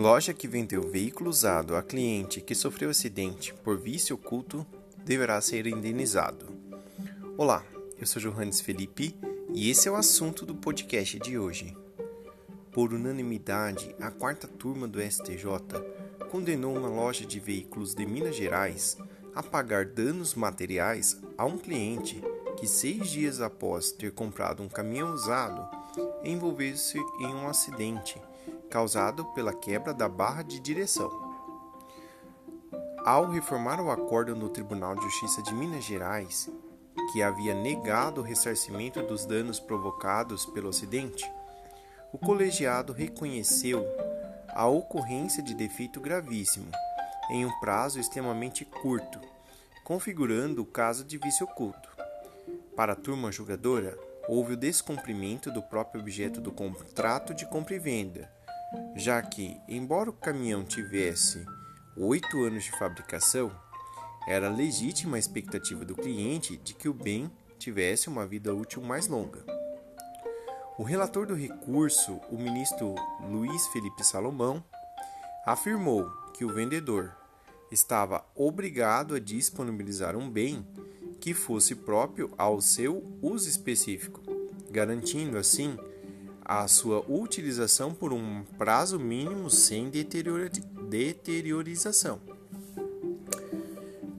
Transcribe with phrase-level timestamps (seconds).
[0.00, 4.66] Loja que vendeu veículo usado a cliente que sofreu acidente por vício oculto
[5.04, 6.46] deverá ser indenizado.
[7.36, 7.62] Olá,
[7.98, 9.14] eu sou Johannes Felipe
[9.52, 11.76] e esse é o assunto do podcast de hoje.
[12.72, 15.44] Por unanimidade, a quarta turma do STJ
[16.30, 18.96] condenou uma loja de veículos de Minas Gerais
[19.34, 22.22] a pagar danos materiais a um cliente
[22.58, 25.68] que, seis dias após ter comprado um caminhão usado,
[26.24, 28.18] envolveu-se em um acidente
[28.70, 31.10] causado pela quebra da barra de direção.
[33.04, 36.48] Ao reformar o acordo no Tribunal de Justiça de Minas Gerais,
[37.12, 41.30] que havia negado o ressarcimento dos danos provocados pelo acidente,
[42.12, 43.84] o colegiado reconheceu
[44.48, 46.70] a ocorrência de defeito gravíssimo
[47.30, 49.20] em um prazo extremamente curto,
[49.84, 51.88] configurando o caso de vício oculto.
[52.76, 53.96] Para a turma julgadora,
[54.28, 58.30] houve o descumprimento do próprio objeto do contrato de compra e venda,
[58.96, 61.44] já que, embora o caminhão tivesse
[61.96, 63.50] oito anos de fabricação,
[64.26, 69.06] era legítima a expectativa do cliente de que o bem tivesse uma vida útil mais
[69.08, 69.44] longa.
[70.78, 72.94] O relator do recurso, o ministro
[73.28, 74.64] Luiz Felipe Salomão,
[75.44, 77.14] afirmou que o vendedor
[77.70, 80.66] estava obrigado a disponibilizar um bem
[81.20, 84.22] que fosse próprio ao seu uso específico,
[84.70, 85.76] garantindo assim
[86.52, 92.20] a sua utilização por um prazo mínimo sem deteriorização.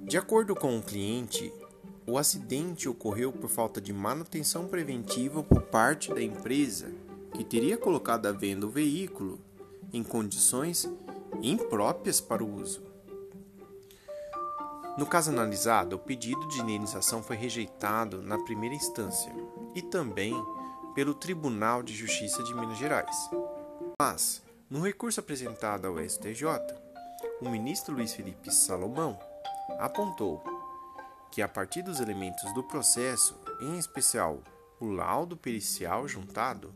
[0.04, 1.52] De acordo com o cliente,
[2.08, 6.90] o acidente ocorreu por falta de manutenção preventiva por parte da empresa
[7.34, 9.38] que teria colocado à venda o veículo
[9.92, 10.90] em condições
[11.44, 12.82] impróprias para o uso.
[14.98, 19.36] No caso analisado, o pedido de indenização foi rejeitado na primeira instância
[19.76, 20.34] e também
[20.94, 23.16] pelo Tribunal de Justiça de Minas Gerais.
[24.02, 26.46] Mas, no recurso apresentado ao STJ,
[27.42, 29.18] o ministro Luiz Felipe Salomão
[29.80, 30.44] apontou
[31.32, 34.42] que, a partir dos elementos do processo, em especial
[34.80, 36.74] o laudo pericial juntado,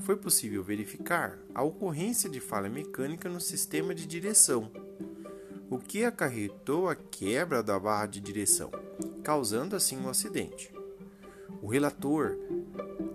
[0.00, 4.70] foi possível verificar a ocorrência de falha mecânica no sistema de direção,
[5.70, 8.70] o que acarretou a quebra da barra de direção,
[9.22, 10.72] causando assim um acidente.
[11.62, 12.36] O relator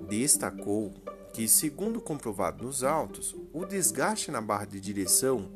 [0.08, 0.94] destacou
[1.34, 5.50] que, segundo comprovado nos autos, o desgaste na barra de direção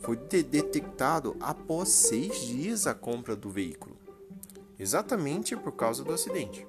[0.00, 3.96] foi de detectado após seis dias a compra do veículo,
[4.78, 6.66] exatamente por causa do acidente.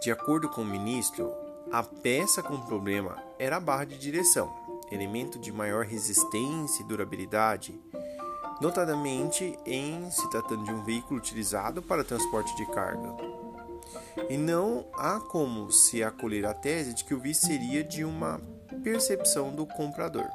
[0.00, 1.32] De acordo com o ministro,
[1.72, 4.52] a peça com problema era a barra de direção,
[4.92, 7.80] elemento de maior resistência e durabilidade,
[8.60, 13.29] notadamente em se tratando de um veículo utilizado para transporte de carga.
[14.28, 18.40] E não há como se acolher a tese de que o vício seria de uma
[18.82, 20.28] percepção do comprador.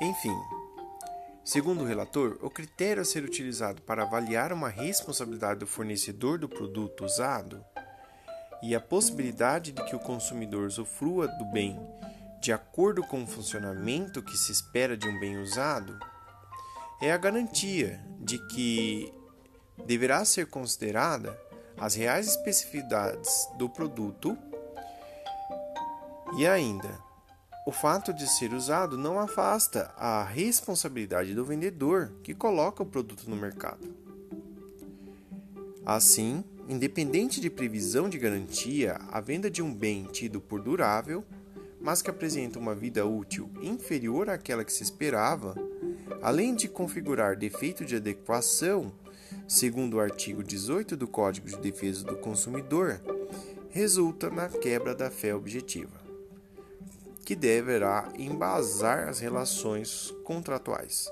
[0.00, 0.36] Enfim,
[1.44, 6.48] segundo o relator, o critério a ser utilizado para avaliar uma responsabilidade do fornecedor do
[6.48, 7.64] produto usado
[8.62, 11.78] e a possibilidade de que o consumidor usufrua do bem
[12.40, 15.98] de acordo com o funcionamento que se espera de um bem usado
[17.00, 19.12] é a garantia de que
[19.86, 21.38] deverá ser considerada
[21.80, 24.36] as reais especificidades do produto
[26.36, 26.98] e ainda
[27.68, 33.28] o fato de ser usado não afasta a responsabilidade do vendedor que coloca o produto
[33.28, 33.94] no mercado.
[35.84, 41.22] Assim, independente de previsão de garantia, a venda de um bem tido por durável,
[41.78, 45.54] mas que apresenta uma vida útil inferior àquela que se esperava,
[46.22, 48.92] além de configurar defeito de adequação
[49.48, 53.00] segundo o artigo 18 do Código de Defesa do Consumidor,
[53.70, 55.98] resulta na quebra da fé objetiva,
[57.24, 61.10] que deverá embasar as relações contratuais.